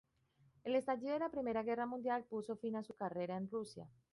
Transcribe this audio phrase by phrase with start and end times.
[0.63, 3.87] El estallido de la Primera Guerra Mundial puso fin a su carrera en Rusia.